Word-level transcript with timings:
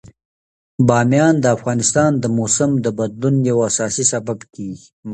بامیان 0.87 1.35
د 1.41 1.45
افغانستان 1.57 2.11
د 2.17 2.25
موسم 2.37 2.71
د 2.85 2.87
بدلون 2.97 3.35
یو 3.49 3.57
اساسي 3.69 4.03
سبب 4.11 4.39
کېږي. 4.55 4.87